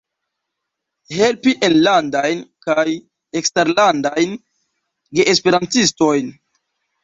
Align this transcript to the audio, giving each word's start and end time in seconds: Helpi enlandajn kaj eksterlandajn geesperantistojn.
Helpi 1.17 1.53
enlandajn 1.67 2.41
kaj 2.67 2.87
eksterlandajn 3.43 4.37
geesperantistojn. 5.21 6.37